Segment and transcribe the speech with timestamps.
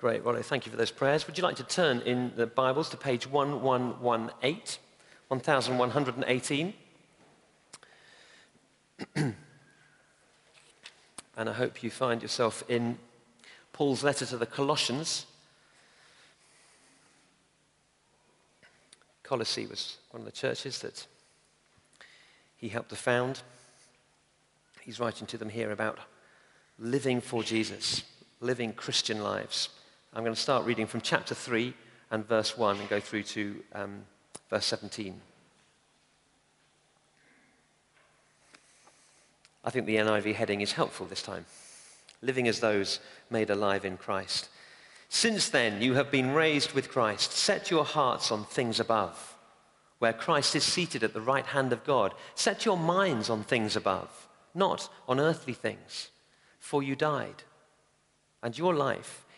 [0.00, 1.26] Great, Rollo, thank you for those prayers.
[1.26, 4.78] Would you like to turn in the Bibles to page 1118,
[5.28, 6.74] 1118?
[11.36, 12.96] and I hope you find yourself in
[13.74, 15.26] Paul's letter to the Colossians.
[19.22, 21.06] Colossae was one of the churches that
[22.56, 23.42] he helped to found.
[24.80, 25.98] He's writing to them here about
[26.78, 28.02] living for Jesus,
[28.40, 29.68] living Christian lives.
[30.12, 31.72] I'm going to start reading from chapter 3
[32.10, 34.02] and verse 1 and go through to um,
[34.48, 35.20] verse 17.
[39.64, 41.46] I think the NIV heading is helpful this time.
[42.22, 42.98] Living as those
[43.30, 44.48] made alive in Christ.
[45.08, 47.30] Since then, you have been raised with Christ.
[47.30, 49.36] Set your hearts on things above,
[50.00, 52.14] where Christ is seated at the right hand of God.
[52.34, 56.10] Set your minds on things above, not on earthly things,
[56.58, 57.44] for you died,
[58.42, 59.24] and your life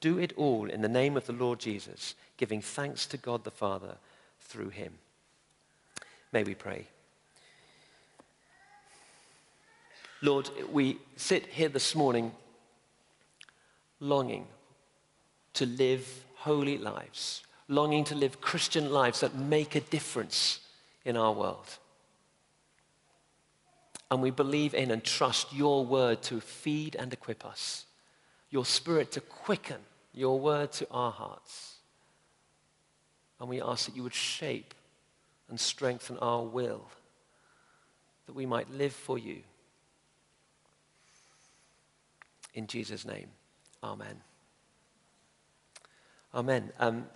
[0.00, 3.50] do it all in the name of the Lord Jesus, giving thanks to God the
[3.50, 3.96] Father
[4.40, 4.94] through him.
[6.32, 6.86] May we pray.
[10.22, 12.32] Lord, we sit here this morning
[14.00, 14.46] longing
[15.54, 20.60] to live holy lives, longing to live Christian lives that make a difference
[21.04, 21.78] in our world.
[24.10, 27.86] And we believe in and trust your word to feed and equip us,
[28.50, 29.78] your spirit to quicken
[30.12, 31.76] your word to our hearts.
[33.38, 34.74] And we ask that you would shape
[35.48, 36.88] and strengthen our will,
[38.26, 39.38] that we might live for you.
[42.54, 43.28] In Jesus' name,
[43.82, 44.20] amen.
[46.34, 46.72] Amen.
[46.78, 47.06] Um,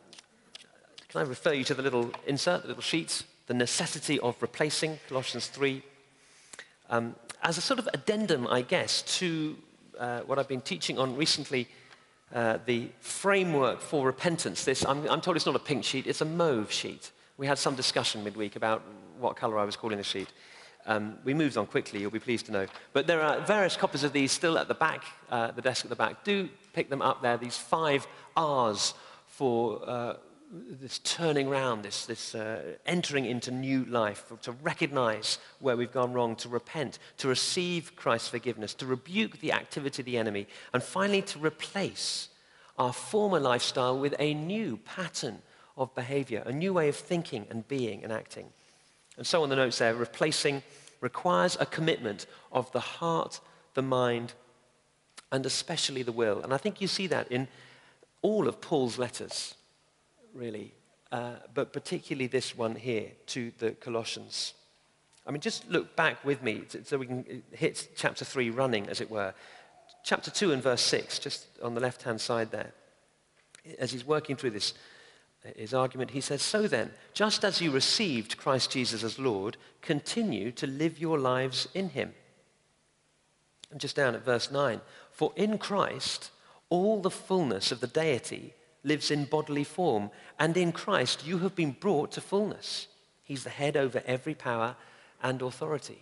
[1.08, 4.98] can I refer you to the little insert, the little sheet, the necessity of replacing,
[5.08, 5.82] Colossians 3,
[6.90, 9.56] um, as a sort of addendum, I guess, to
[9.98, 11.68] uh, what I've been teaching on recently
[12.32, 14.64] uh, the framework for repentance.
[14.64, 17.10] This, I'm, I'm, told it's not a pink sheet, it's a mauve sheet.
[17.36, 18.82] We had some discussion midweek about
[19.18, 20.28] what color I was calling the sheet.
[20.86, 22.66] Um, we moved on quickly, you'll be pleased to know.
[22.92, 25.88] But there are various copies of these still at the back, uh, the desk at
[25.88, 26.24] the back.
[26.24, 28.94] Do pick them up there, these five R's
[29.26, 30.14] for uh,
[30.54, 36.12] this turning round, this, this uh, entering into new life, to recognize where we've gone
[36.12, 40.82] wrong, to repent, to receive Christ's forgiveness, to rebuke the activity of the enemy, and
[40.82, 42.28] finally to replace
[42.78, 45.42] our former lifestyle with a new pattern
[45.76, 48.46] of behavior, a new way of thinking and being and acting.
[49.16, 50.62] And so on the notes there, replacing
[51.00, 53.40] requires a commitment of the heart,
[53.74, 54.34] the mind,
[55.32, 56.40] and especially the will.
[56.42, 57.48] And I think you see that in
[58.22, 59.54] all of Paul's letters
[60.34, 60.72] really,
[61.12, 64.54] uh, but particularly this one here to the Colossians.
[65.26, 69.00] I mean, just look back with me so we can hit chapter 3 running, as
[69.00, 69.32] it were.
[70.04, 72.72] Chapter 2 and verse 6, just on the left hand side there,
[73.78, 74.74] as he's working through this
[75.56, 80.50] his argument, he says, So then, just as you received Christ Jesus as Lord, continue
[80.52, 82.14] to live your lives in him.
[83.70, 84.80] And just down at verse 9,
[85.10, 86.30] for in Christ,
[86.70, 88.54] all the fullness of the deity
[88.84, 92.86] lives in bodily form, and in Christ you have been brought to fullness.
[93.24, 94.76] He's the head over every power
[95.22, 95.98] and authority.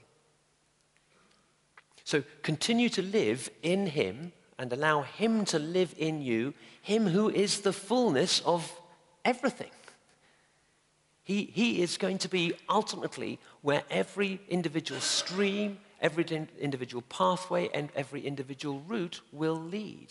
[2.05, 6.53] So continue to live in him and allow him to live in you,
[6.83, 8.71] him who is the fullness of
[9.25, 9.71] everything.
[11.25, 16.25] He, he is going to be ultimately where every individual stream, every
[16.59, 20.09] individual pathway, and every individual route will lead.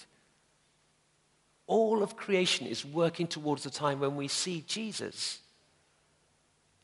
[1.71, 5.39] All of creation is working towards the time when we see Jesus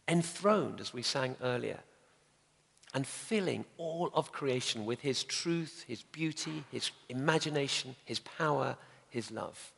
[0.07, 1.81] enthroned, as we sang earlier,
[2.93, 8.77] and filling all of creation with his truth, his beauty, his imagination, his power,
[9.09, 9.73] his love.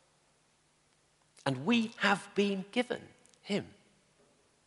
[1.44, 3.02] And we have been given
[3.42, 3.66] him.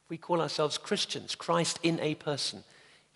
[0.09, 2.65] We call ourselves Christians, Christ in a person.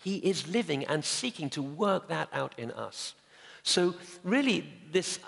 [0.01, 3.15] He is living and seeking to work that out in us.
[3.63, 5.19] So, really, this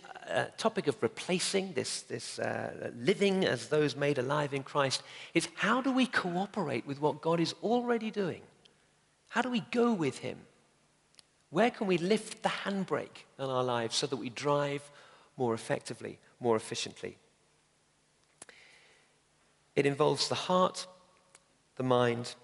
[0.58, 5.04] topic of replacing, this, this uh, living as those made alive in Christ,
[5.34, 8.42] is how do we cooperate with what God is already doing?
[9.30, 10.38] How do we go with Him?
[11.50, 14.90] Where can we lift the handbrake in our lives so that we drive
[15.38, 17.18] more effectively, more efficiently?
[19.76, 20.86] It involves the heart,
[21.76, 22.36] the mind,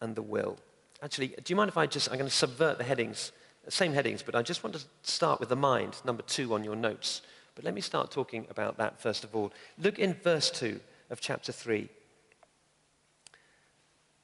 [0.00, 0.56] and the will.
[1.02, 3.32] Actually, do you mind if I just, I'm going to subvert the headings,
[3.68, 6.76] same headings, but I just want to start with the mind, number two on your
[6.76, 7.22] notes.
[7.54, 9.52] But let me start talking about that first of all.
[9.78, 10.80] Look in verse 2
[11.10, 11.88] of chapter 3.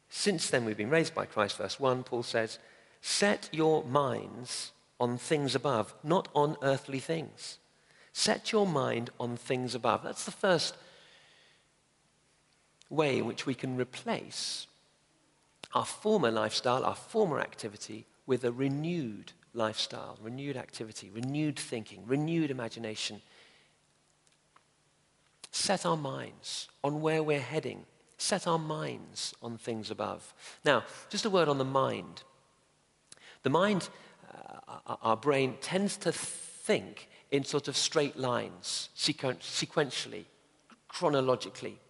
[0.08, 2.58] Since then we've been raised by Christ, verse 1, Paul says,
[3.00, 7.58] Set your minds on things above, not on earthly things.
[8.12, 10.02] Set your mind on things above.
[10.02, 10.76] That's the first
[12.90, 14.66] way in which we can replace
[15.72, 22.48] our former lifestyle, our former activity, with a renewed lifestyle, renewed activity, renewed thinking, renewed
[22.48, 23.20] imagination.
[25.50, 27.84] Set our minds on where we're heading.
[28.18, 30.32] Set our minds on things above.
[30.64, 32.22] Now, just a word on the mind.
[33.42, 33.88] The mind,
[34.32, 40.26] uh, our brain, tends to think in sort of straight lines, sequentially,
[40.86, 41.80] chronologically.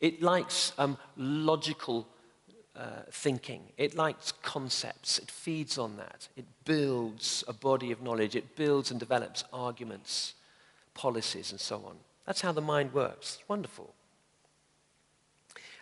[0.00, 2.08] It likes um, logical
[2.76, 3.62] uh, thinking.
[3.76, 5.18] It likes concepts.
[5.18, 6.28] It feeds on that.
[6.36, 8.36] It builds a body of knowledge.
[8.36, 10.34] It builds and develops arguments,
[10.94, 11.96] policies, and so on.
[12.26, 13.38] That's how the mind works.
[13.40, 13.94] It's wonderful.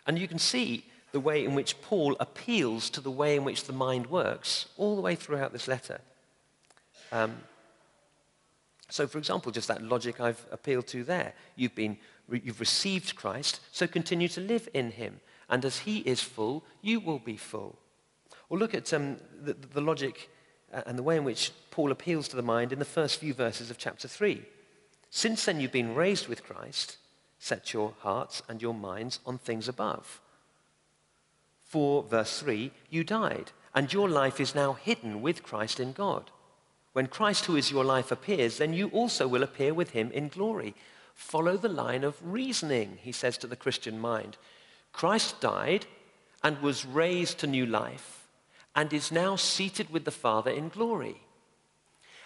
[0.06, 3.64] And you can see the way in which Paul appeals to the way in which
[3.64, 6.00] the mind works all the way throughout this letter.
[7.12, 7.36] Um,
[8.90, 11.32] so, for example, just that logic I've appealed to there.
[11.56, 11.96] You've been
[12.30, 15.20] You've received Christ, so continue to live in him.
[15.48, 17.78] And as he is full, you will be full.
[18.48, 20.30] Or look at um, the, the logic
[20.72, 23.34] uh, and the way in which Paul appeals to the mind in the first few
[23.34, 24.42] verses of chapter 3.
[25.10, 26.96] Since then you've been raised with Christ,
[27.38, 30.20] set your hearts and your minds on things above.
[31.64, 36.30] For, verse 3, you died, and your life is now hidden with Christ in God.
[36.92, 40.28] When Christ, who is your life, appears, then you also will appear with him in
[40.28, 40.74] glory.
[41.14, 44.36] Follow the line of reasoning, he says to the Christian mind.
[44.94, 45.86] Christ died
[46.42, 48.28] and was raised to new life
[48.76, 51.20] and is now seated with the Father in glory.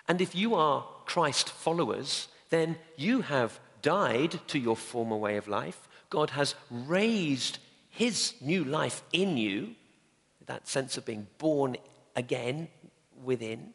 [0.07, 5.49] And if you are Christ followers, then you have died to your former way of
[5.49, 5.89] life.
[6.11, 7.59] God has raised
[7.89, 9.75] his new life in you,
[10.47, 11.77] that sense of being born
[12.15, 12.69] again
[13.25, 13.73] within.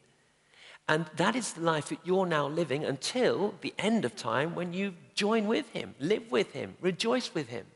[0.88, 4.72] And that is the life that you're now living until the end of time when
[4.72, 7.66] you join with him, live with him, rejoice with him.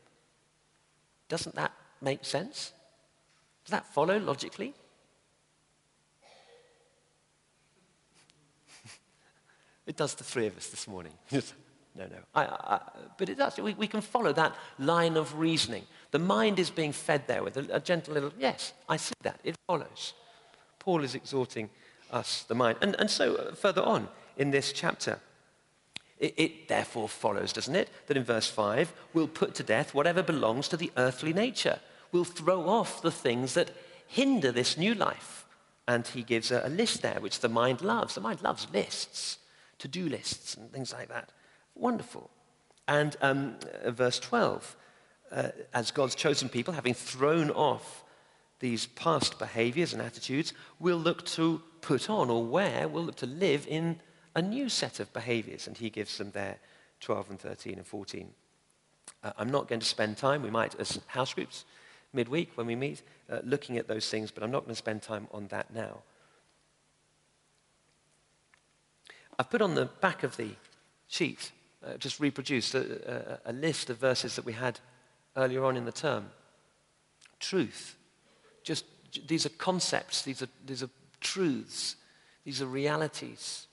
[1.29, 1.71] Doesn't that
[2.01, 2.73] make sense?
[3.63, 4.73] Does that follow logically?
[9.87, 11.13] it does the three of us this morning.
[11.31, 11.41] no,
[11.95, 12.07] no.
[12.33, 12.81] I, I,
[13.17, 13.57] but it does.
[13.57, 15.83] We, we, can follow that line of reasoning.
[16.11, 19.39] The mind is being fed there with a, a gentle little, yes, I see that.
[19.43, 20.15] It follows.
[20.79, 21.69] Paul is exhorting
[22.11, 22.79] us the mind.
[22.81, 25.19] And, and so, uh, further on in this chapter,
[26.19, 30.21] it, it, therefore follows, doesn't it, that in verse 5, we'll put to death whatever
[30.21, 31.79] belongs to the earthly nature.
[32.11, 33.71] We'll throw off the things that
[34.07, 35.45] hinder this new life.
[35.87, 38.15] And he gives a, a list there, which the mind loves.
[38.15, 39.37] The mind loves lists,
[39.79, 41.31] to do lists, and things like that.
[41.73, 42.29] Wonderful.
[42.87, 44.75] And um, uh, verse 12,
[45.31, 48.03] uh, as God's chosen people, having thrown off
[48.59, 53.25] these past behaviors and attitudes, we'll look to put on or wear, we'll look to
[53.25, 54.01] live in
[54.35, 55.67] a new set of behaviors.
[55.67, 56.57] And he gives them there
[57.01, 58.29] 12 and 13 and 14.
[59.23, 61.65] Uh, I'm not going to spend time, we might as house groups
[62.13, 65.01] midweek when we meet, uh, looking at those things, but I'm not going to spend
[65.01, 65.99] time on that now.
[69.37, 70.49] I've put on the back of the
[71.07, 71.51] sheet,
[71.85, 74.79] uh, just reproduced a, a, a list of verses that we had
[75.37, 76.31] earlier on in the term.
[77.39, 77.95] Truth.
[78.63, 78.85] Just,
[79.27, 80.89] these are concepts, these are, these are
[81.21, 81.95] truths,
[82.43, 83.67] these are realities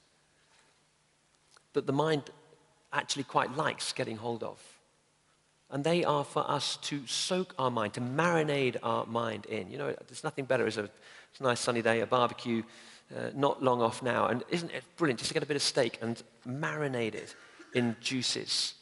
[1.76, 2.30] that the mind
[2.92, 4.58] actually quite likes getting hold of.
[5.70, 9.70] And they are for us to soak our mind, to marinate our mind in.
[9.70, 10.66] You know, there's nothing better.
[10.66, 12.62] It's a, it's a nice sunny day, a barbecue,
[13.14, 14.28] uh, not long off now.
[14.28, 17.34] And isn't it brilliant just to get a bit of steak and marinate it
[17.74, 18.74] in juices,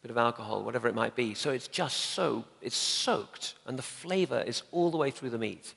[0.00, 1.32] a bit of alcohol, whatever it might be.
[1.32, 5.38] So it's just so, it's soaked, and the flavor is all the way through the
[5.38, 5.74] meat.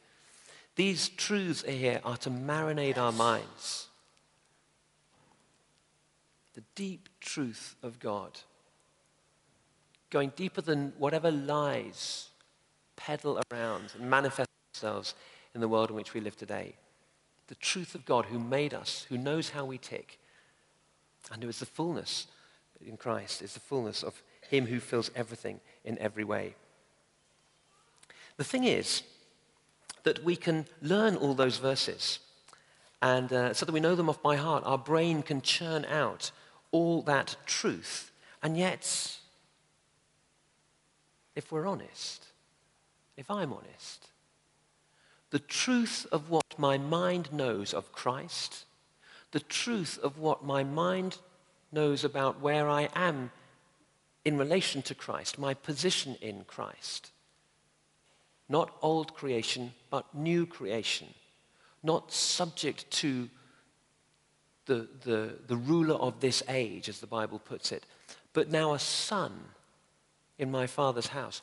[0.75, 3.87] These truths here are to marinate our minds.
[6.55, 8.39] The deep truth of God
[10.09, 12.29] going deeper than whatever lies
[12.95, 15.13] peddle around and manifest themselves
[15.53, 16.75] in the world in which we live today.
[17.47, 20.17] The truth of God who made us, who knows how we tick,
[21.31, 22.27] and who is the fullness
[22.85, 26.55] in Christ, is the fullness of Him who fills everything in every way.
[28.37, 29.03] The thing is
[30.03, 32.19] that we can learn all those verses,
[33.01, 36.31] and uh, so that we know them off by heart, our brain can churn out
[36.75, 38.11] all that truth,
[38.43, 39.17] and yet
[41.33, 42.27] if we're honest,
[43.15, 44.09] if I'm honest,
[45.29, 48.65] the truth of what my mind knows of Christ,
[49.31, 51.17] the truth of what my mind
[51.71, 53.31] knows about where I am
[54.25, 57.11] in relation to Christ, my position in Christ.
[58.49, 61.07] Not old creation, but new creation.
[61.81, 63.29] Not subject to
[64.65, 67.85] the, the, the ruler of this age, as the Bible puts it,
[68.33, 69.31] but now a son
[70.37, 71.41] in my Father's house.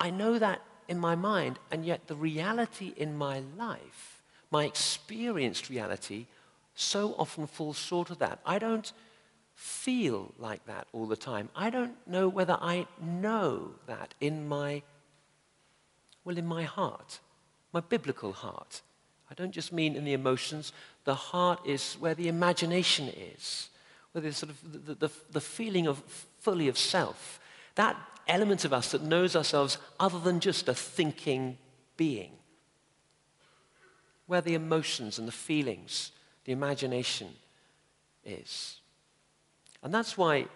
[0.00, 5.70] I know that in my mind, and yet the reality in my life, my experienced
[5.70, 6.26] reality,
[6.74, 8.40] so often falls short of that.
[8.44, 8.92] I don't
[9.54, 11.48] feel like that all the time.
[11.54, 14.82] I don't know whether I know that in my,
[16.24, 17.20] well, in my heart,
[17.72, 18.82] my biblical heart.
[19.30, 20.72] I don't just mean in the emotions.
[21.04, 23.70] The heart is where the imagination is,
[24.12, 25.98] where there's sort of the, the, the feeling of
[26.40, 27.40] fully of self
[27.74, 27.96] that
[28.28, 31.58] element of us that knows ourselves other than just a thinking
[31.96, 32.32] being.
[34.26, 36.12] Where the emotions and the feelings,
[36.44, 37.28] the imagination
[38.24, 38.80] is.
[39.82, 40.46] And that's why,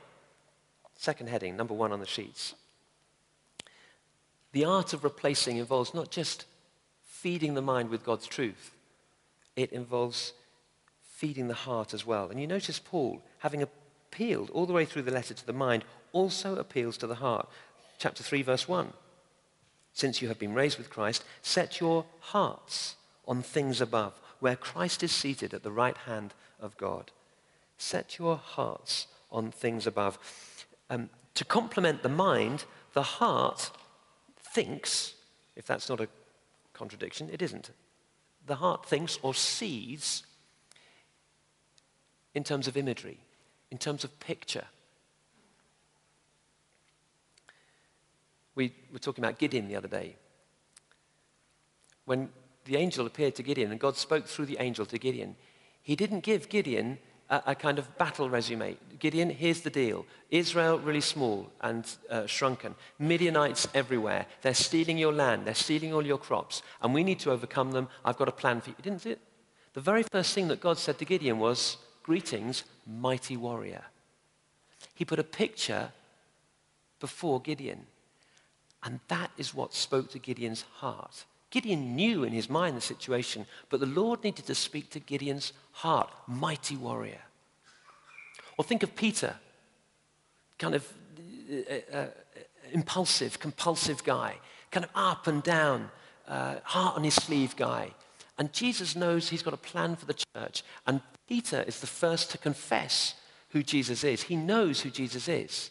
[0.96, 2.54] second heading, number one on the sheets,
[4.52, 6.46] the art of replacing involves not just
[7.22, 8.74] feeding the mind with God's truth,
[9.56, 10.32] it involves
[11.02, 12.30] feeding the heart as well.
[12.30, 15.84] And you notice Paul having appealed all the way through the letter to the mind
[16.12, 17.48] also appeals to the heart.
[17.98, 18.92] Chapter 3, verse 1.
[19.92, 22.94] Since you have been raised with Christ, set your hearts
[23.26, 27.10] on things above, where Christ is seated at the right hand of God.
[27.78, 30.18] Set your hearts on things above.
[30.88, 33.72] Um, to complement the mind, the heart
[34.54, 35.14] thinks,
[35.56, 36.08] if that's not a
[36.78, 37.70] contradiction, it isn't.
[38.46, 40.22] The heart thinks or sees
[42.34, 43.18] in terms of imagery,
[43.70, 44.64] in terms of picture.
[48.54, 50.16] We were talking about Gideon the other day.
[52.04, 52.30] When
[52.64, 55.36] the angel appeared to Gideon and God spoke through the angel to Gideon,
[55.82, 56.98] he didn't give Gideon
[57.30, 58.76] a, a kind of battle resume.
[58.98, 62.74] Gideon, here's the deal Israel, really small and uh, shrunken.
[62.98, 64.26] Midianites everywhere.
[64.42, 67.88] They're stealing your land, they're stealing all your crops, and we need to overcome them.
[68.04, 68.76] I've got a plan for you.
[68.82, 69.20] Didn't it?
[69.74, 73.84] The very first thing that God said to Gideon was, Greetings, mighty warrior.
[74.94, 75.92] He put a picture
[77.00, 77.86] before Gideon.
[78.82, 81.24] And that is what spoke to Gideon's heart.
[81.50, 85.52] Gideon knew in his mind the situation, but the Lord needed to speak to Gideon's
[85.72, 87.20] heart, mighty warrior.
[88.58, 89.34] Or think of Peter,
[90.58, 90.86] kind of
[91.50, 92.06] uh, uh,
[92.72, 94.34] impulsive, compulsive guy,
[94.70, 95.90] kind of up and down,
[96.26, 97.92] uh, heart on his sleeve guy.
[98.36, 100.62] And Jesus knows he's got a plan for the church.
[100.86, 103.14] And Peter is the first to confess
[103.50, 104.24] who Jesus is.
[104.24, 105.70] He knows who Jesus is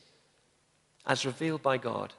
[1.06, 2.14] as revealed by God.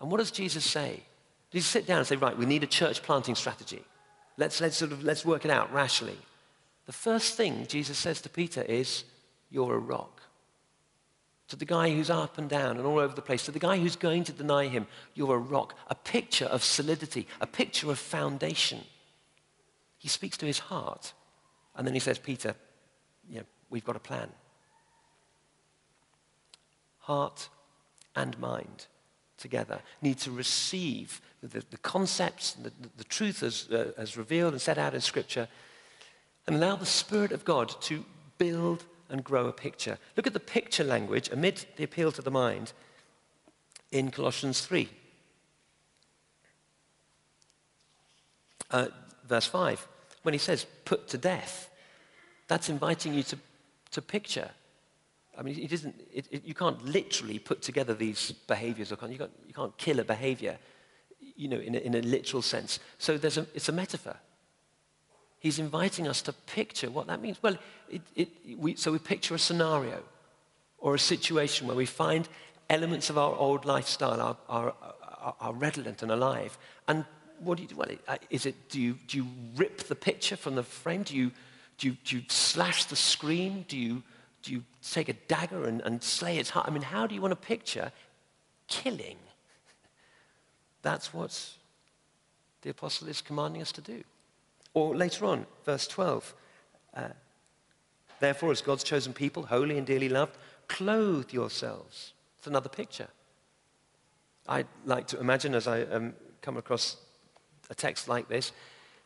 [0.00, 1.02] And what does Jesus say?
[1.50, 3.82] He sit down and say, right, we need a church planting strategy.
[4.36, 6.18] Let's, let's, sort of, let's work it out rationally.
[6.86, 9.04] The first thing Jesus says to Peter is,
[9.50, 10.22] you're a rock.
[11.48, 13.78] To the guy who's up and down and all over the place, to the guy
[13.78, 15.74] who's going to deny him, you're a rock.
[15.88, 18.80] A picture of solidity, a picture of foundation.
[19.96, 21.14] He speaks to his heart.
[21.74, 22.54] And then he says, Peter,
[23.30, 24.28] you we've got a plan.
[26.98, 27.48] Heart
[28.14, 28.86] and mind
[29.38, 34.60] together, need to receive the, the concepts, the, the truth as, uh, as revealed and
[34.60, 35.48] set out in Scripture,
[36.46, 38.04] and allow the Spirit of God to
[38.38, 39.98] build and grow a picture.
[40.16, 42.72] Look at the picture language amid the appeal to the mind
[43.90, 44.88] in Colossians 3.
[48.70, 48.88] Uh,
[49.26, 49.88] verse 5,
[50.22, 51.70] when he says, put to death,
[52.48, 53.38] that's inviting you to,
[53.92, 54.50] to picture.
[55.38, 59.12] I mean, it isn't, it, it, you can't literally put together these behaviors, or can't,
[59.12, 60.58] you, can't, you can't kill a behavior,
[61.36, 62.80] you know, in a, in a literal sense.
[62.98, 64.16] So there's a, it's a metaphor.
[65.38, 67.40] He's inviting us to picture what that means.
[67.40, 67.56] Well,
[68.16, 68.28] it,
[68.58, 70.02] we, so we picture a scenario
[70.78, 72.28] or a situation where we find
[72.68, 74.74] elements of our old lifestyle are, are,
[75.20, 76.58] are, are redolent and alive.
[76.88, 77.04] And
[77.38, 77.76] what do you do?
[77.76, 81.04] Well, uh, is it, do, you, do you rip the picture from the frame?
[81.04, 81.30] Do you,
[81.78, 83.64] do you, do you slash the screen?
[83.68, 84.02] Do you,
[84.42, 86.66] do you take a dagger and, and slay its heart?
[86.68, 87.92] I mean, how do you want to picture
[88.66, 89.16] killing?
[90.82, 91.50] That's what
[92.62, 94.02] the apostle is commanding us to do.
[94.74, 96.34] Or later on, verse 12.
[96.94, 97.08] Uh,
[98.20, 102.12] Therefore, as God's chosen people, holy and dearly loved, clothe yourselves.
[102.38, 103.08] It's another picture.
[104.48, 106.96] I'd like to imagine as I um, come across
[107.70, 108.52] a text like this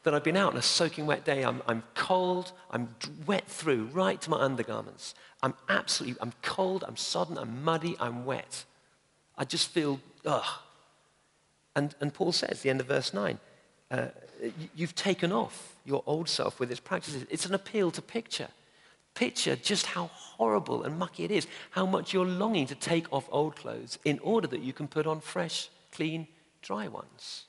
[0.02, 1.44] that I've been out on a soaking wet day.
[1.44, 2.52] I'm, I'm cold.
[2.70, 2.94] I'm
[3.26, 5.14] wet through right to my undergarments.
[5.42, 6.84] I'm absolutely, I'm cold.
[6.86, 7.38] I'm sodden.
[7.38, 7.96] I'm muddy.
[8.00, 8.64] I'm wet.
[9.36, 10.44] I just feel, ugh.
[11.74, 13.38] And, and Paul says, the end of verse 9,
[13.90, 14.06] uh,
[14.74, 17.24] you've taken off your old self with its practices.
[17.30, 18.48] It's an appeal to picture.
[19.14, 23.28] Picture just how horrible and mucky it is, how much you're longing to take off
[23.30, 26.26] old clothes in order that you can put on fresh, clean,
[26.62, 27.44] dry ones.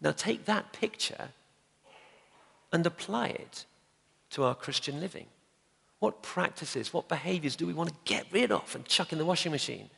[0.00, 1.28] Now take that picture
[2.72, 3.64] and apply it
[4.30, 5.26] to our Christian living.
[5.98, 9.24] What practices, what behaviors do we want to get rid of and chuck in the
[9.24, 9.90] washing machine?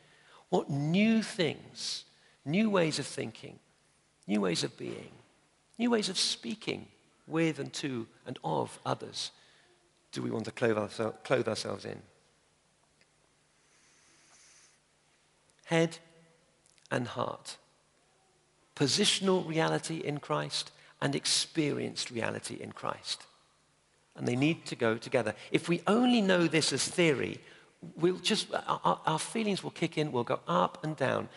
[0.49, 2.05] What new things,
[2.43, 3.59] new ways of thinking,
[4.27, 5.11] new ways of being,
[5.77, 6.87] new ways of speaking
[7.27, 9.31] with and to and of others
[10.11, 12.01] do we want to clothe, ourse- clothe ourselves in?
[15.65, 15.99] Head
[16.89, 17.57] and heart.
[18.81, 23.23] Positional reality in Christ and experienced reality in Christ.
[24.15, 25.35] And they need to go together.
[25.51, 27.39] If we only know this as theory,
[27.95, 31.29] we'll just, our, our feelings will kick in, we'll go up and down.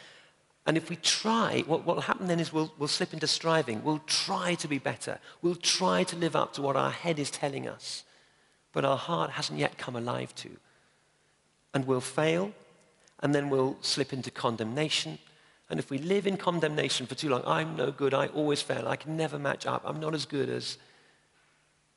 [0.67, 3.85] And if we try, what will happen then is we'll, we'll slip into striving.
[3.85, 5.19] We'll try to be better.
[5.43, 8.05] We'll try to live up to what our head is telling us
[8.75, 10.51] but our heart hasn't yet come alive to.
[11.73, 12.53] And we'll fail,
[13.21, 15.19] and then we'll slip into condemnation.
[15.71, 18.87] And if we live in condemnation for too long, I'm no good, I always fail,
[18.87, 20.77] I can never match up, I'm not as good as,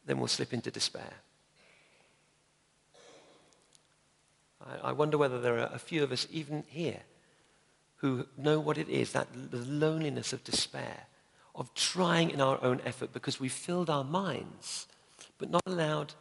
[0.05, 1.13] then we'll slip into despair.
[4.65, 7.01] I, I wonder whether there are a few of us, even here,
[7.97, 11.07] who know what it is that the loneliness of despair,
[11.55, 14.87] of trying in our own effort because we've filled our minds,
[15.39, 16.13] but not allowed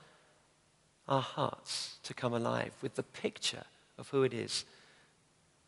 [1.07, 3.65] our hearts to come alive with the picture
[3.99, 4.65] of who it is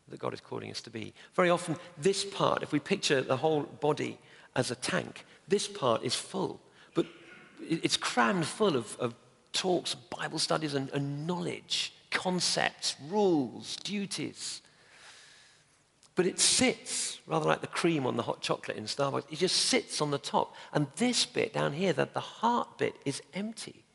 [0.09, 1.13] that God is calling us to be.
[1.33, 4.19] Very often, this part, if we picture the whole body
[4.55, 6.59] as a tank, this part is full,
[6.93, 7.05] but
[7.61, 9.15] it's crammed full of, of
[9.53, 14.61] talks, Bible studies, and, and knowledge, concepts, rules, duties.
[16.15, 19.55] But it sits, rather like the cream on the hot chocolate in Starbucks, it just
[19.55, 20.53] sits on the top.
[20.73, 23.85] And this bit down here, that the heart bit, is empty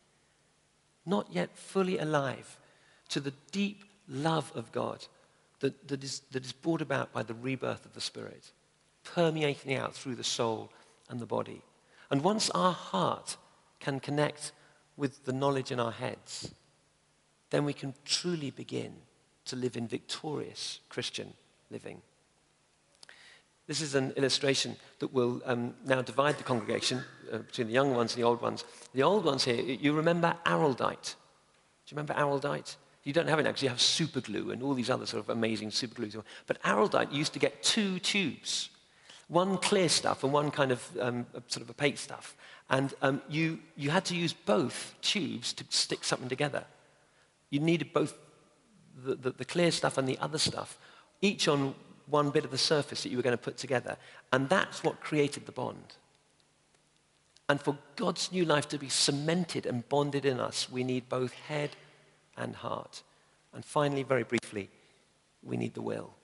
[1.06, 2.58] not yet fully alive
[3.08, 5.06] to the deep love of God
[5.60, 8.52] that, that, is, that is brought about by the rebirth of the Spirit,
[9.02, 10.70] permeating out through the soul
[11.08, 11.62] and the body.
[12.10, 13.36] And once our heart
[13.80, 14.52] can connect
[14.96, 16.52] with the knowledge in our heads,
[17.50, 18.94] then we can truly begin
[19.46, 21.34] to live in victorious Christian
[21.70, 22.00] living.
[23.66, 27.94] This is an illustration that will um, now divide the congregation uh, between the young
[27.94, 28.64] ones and the old ones.
[28.92, 31.14] The old ones here, you remember araldite.
[31.86, 32.76] Do you remember araldite?
[33.04, 35.22] You don't have it now because you have super glue and all these other sort
[35.22, 36.16] of amazing super glues.
[36.46, 38.70] But araldite used to get two tubes,
[39.28, 42.34] one clear stuff and one kind of um, sort of opaque stuff.
[42.70, 46.64] And um, you, you had to use both tubes to stick something together.
[47.50, 48.14] You needed both
[49.04, 50.78] the, the, the clear stuff and the other stuff,
[51.20, 51.74] each on
[52.06, 53.96] one bit of the surface that you were going to put together.
[54.32, 55.96] And that's what created the bond.
[57.48, 61.32] And for God's new life to be cemented and bonded in us, we need both
[61.32, 61.76] head
[62.36, 63.02] and heart.
[63.52, 64.70] And finally, very briefly,
[65.42, 66.14] we need the will.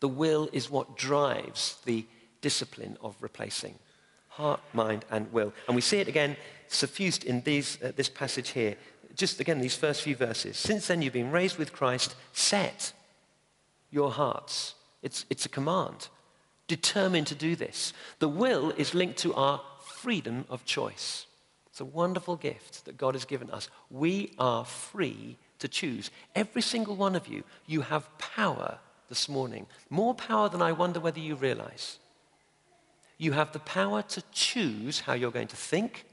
[0.00, 2.06] The will is what drives the
[2.40, 3.78] discipline of replacing
[4.36, 5.52] heart, mind, and will.
[5.66, 6.36] And we see it again
[6.68, 8.76] suffused in these, uh, this passage here.
[9.14, 10.58] Just again, these first few verses.
[10.58, 12.92] Since then, you've been raised with Christ, set
[13.90, 14.74] your hearts.
[15.02, 16.08] It's, it's a command.
[16.68, 17.94] Determined to do this.
[18.18, 21.26] The will is linked to our freedom of choice.
[21.76, 23.68] It's a wonderful gift that God has given us.
[23.90, 26.10] We are free to choose.
[26.34, 28.78] Every single one of you, you have power
[29.10, 29.66] this morning.
[29.90, 31.98] More power than I wonder whether you realize.
[33.18, 36.06] You have the power to choose how you're going to think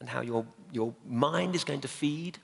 [0.00, 2.38] and how your, your mind is going to feed.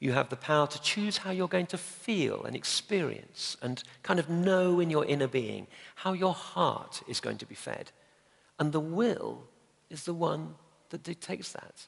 [0.00, 4.18] You have the power to choose how you're going to feel and experience and kind
[4.18, 7.92] of know in your inner being how your heart is going to be fed.
[8.58, 9.42] And the will
[9.90, 10.54] is the one
[10.90, 11.86] that dictates that.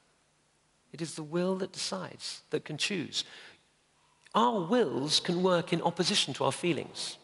[0.93, 3.25] It is the will that decides, that can choose.
[4.35, 7.17] Our wills can work in opposition to our feelings.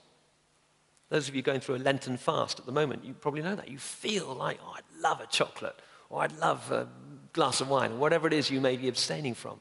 [1.08, 3.68] Those of you going through a Lenten fast at the moment, you probably know that.
[3.68, 5.76] You feel like, oh, I'd love a chocolate,
[6.10, 6.88] or I'd love a
[7.32, 9.60] glass of wine, or whatever it is you may be abstaining from.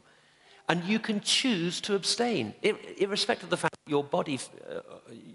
[0.67, 2.55] And you can choose to abstain,
[2.97, 4.79] irrespective of the fact that your body, uh,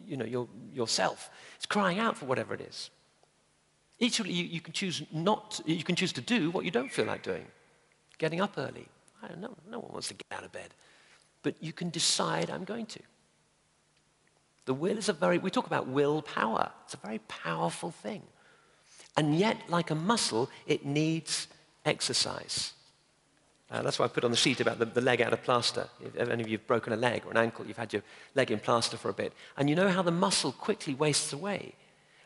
[0.05, 2.91] you know, your, yourself, is crying out for whatever it is.
[4.01, 7.05] Equally, you, you, can choose not, you can choose to do what you don't feel
[7.05, 7.47] like doing.
[8.19, 8.89] Getting up early.
[9.23, 10.71] I don't know, no one wants to get out of bed.
[11.43, 13.01] But you can decide, I'm going to.
[14.65, 16.71] The will is a very, we talk about willpower.
[16.85, 18.23] It's a very powerful thing.
[19.17, 21.49] And yet, like a muscle, it needs
[21.85, 22.73] exercise.
[23.71, 25.89] Uh, that's why I put on the sheet about the, the, leg out of plaster.
[26.03, 28.03] If any of you have broken a leg or an ankle, you've had your
[28.35, 29.33] leg in plaster for a bit.
[29.57, 31.75] And you know how the muscle quickly wastes away.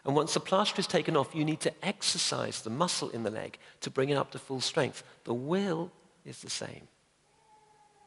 [0.05, 3.31] And once the plaster is taken off, you need to exercise the muscle in the
[3.31, 5.03] leg to bring it up to full strength.
[5.25, 5.91] The will
[6.27, 6.89] is the same.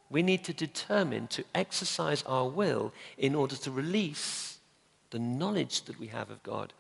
[0.10, 4.60] We need to determine to exercise our will in order to release
[5.10, 6.74] the knowledge that we have of God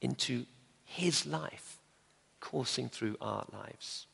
[0.00, 0.46] into
[0.84, 1.78] His life
[2.40, 4.06] coursing through our lives.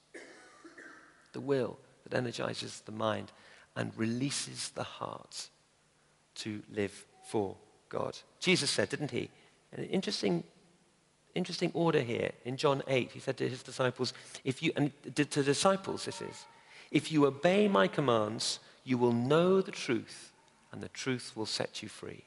[1.32, 3.30] The will that energizes the mind
[3.76, 5.48] and releases the heart
[6.36, 7.56] to live for
[7.88, 8.18] God.
[8.40, 9.30] Jesus said, didn't he?
[9.74, 10.44] An interesting,
[11.34, 13.10] interesting order here in John 8.
[13.12, 14.12] He said to his disciples,
[14.44, 16.44] if you, and to disciples this is,
[16.90, 20.32] if you obey my commands, you will know the truth,
[20.72, 22.24] and the truth will set you free.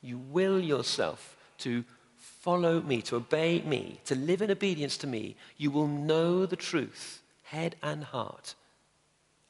[0.00, 1.84] You will yourself to
[2.16, 5.36] follow me, to obey me, to live in obedience to me.
[5.56, 8.54] You will know the truth, head and heart.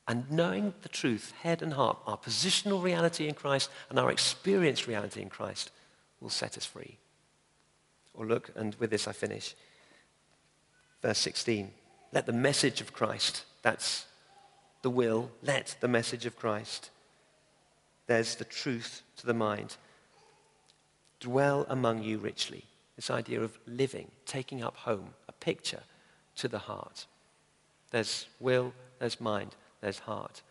[0.06, 4.86] And knowing the truth, head and heart, our positional reality in Christ and our experienced
[4.86, 5.70] reality in Christ
[6.20, 6.98] will set us free.
[8.14, 9.54] Or look, and with this I finish.
[11.02, 11.70] Verse 16.
[12.12, 14.06] Let the message of Christ, that's
[14.82, 16.90] the will, let the message of Christ,
[18.06, 19.76] there's the truth to the mind,
[21.20, 22.64] dwell among you richly.
[22.96, 25.82] This idea of living, taking up home, a picture
[26.36, 27.06] to the heart.
[27.90, 30.42] There's will, there's mind, there's heart,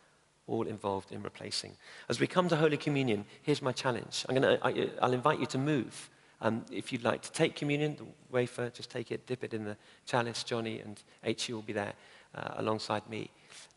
[0.48, 1.78] all involved in replacing.
[2.10, 4.26] As we come to Holy Communion, here's my challenge.
[4.28, 6.10] I'm gonna, I, I'll invite you to move
[6.42, 9.66] um, if you'd like to take communion, the wafer, just take it, dip it in
[9.66, 10.44] the chalice.
[10.44, 11.56] Johnny and H.U.
[11.56, 11.94] will be there
[12.36, 13.32] uh, alongside me.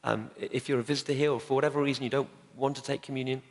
[0.04, 3.02] Um, if you're a visitor here, or for whatever reason you don't want to take
[3.02, 3.42] communion,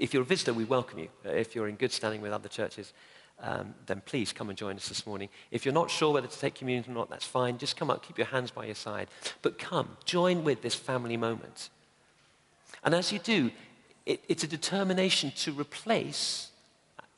[0.00, 1.08] if you're a visitor, we welcome you.
[1.24, 2.92] If you're in good standing with other churches,
[3.40, 5.28] um, then please come and join us this morning.
[5.50, 7.58] If you're not sure whether to take communion or not, that's fine.
[7.58, 9.08] Just come up, keep your hands by your side.
[9.42, 11.70] But come, join with this family moment.
[12.86, 13.50] And as you do,
[14.06, 16.50] it, it's a determination to replace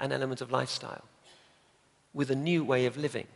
[0.01, 1.05] an element of lifestyle
[2.15, 3.27] with a new way of living.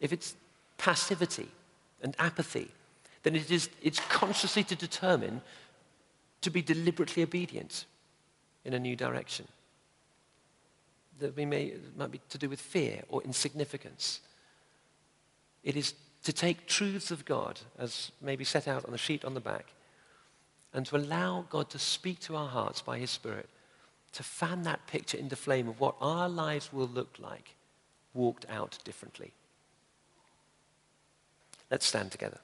[0.00, 0.34] If it's
[0.76, 1.48] passivity
[2.02, 2.68] and apathy,
[3.22, 5.40] then it is, it's consciously to determine
[6.40, 7.86] to be deliberately obedient
[8.64, 9.46] in a new direction.
[11.20, 14.20] That we may, might be to do with fear or insignificance.
[15.62, 19.34] It is to take truths of God, as maybe set out on the sheet on
[19.34, 19.66] the back,
[20.74, 23.48] and to allow God to speak to our hearts by His Spirit
[24.12, 27.54] to fan that picture into flame of what our lives will look like
[28.12, 29.32] walked out differently.
[31.70, 32.38] Let's stand together.